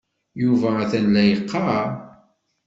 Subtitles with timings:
[0.41, 1.87] Yuba atan la yeqqar.